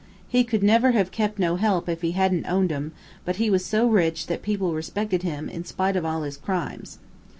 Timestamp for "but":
3.23-3.35